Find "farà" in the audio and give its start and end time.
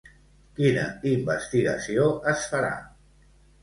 2.57-2.77